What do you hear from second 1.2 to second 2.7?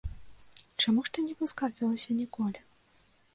не паскардзілася ніколі?